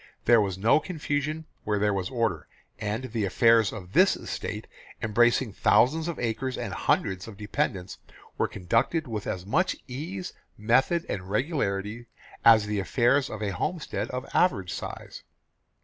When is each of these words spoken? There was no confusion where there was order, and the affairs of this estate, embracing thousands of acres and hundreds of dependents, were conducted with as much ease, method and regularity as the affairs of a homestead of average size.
There 0.25 0.41
was 0.41 0.57
no 0.57 0.79
confusion 0.79 1.45
where 1.63 1.77
there 1.77 1.93
was 1.93 2.09
order, 2.09 2.47
and 2.79 3.03
the 3.11 3.23
affairs 3.23 3.71
of 3.71 3.93
this 3.93 4.17
estate, 4.17 4.65
embracing 4.99 5.53
thousands 5.53 6.07
of 6.07 6.17
acres 6.17 6.57
and 6.57 6.73
hundreds 6.73 7.27
of 7.27 7.37
dependents, 7.37 7.99
were 8.35 8.47
conducted 8.47 9.07
with 9.07 9.27
as 9.27 9.45
much 9.45 9.75
ease, 9.87 10.33
method 10.57 11.05
and 11.07 11.29
regularity 11.29 12.07
as 12.43 12.65
the 12.65 12.79
affairs 12.79 13.29
of 13.29 13.43
a 13.43 13.51
homestead 13.53 14.09
of 14.09 14.25
average 14.33 14.73
size. 14.73 15.21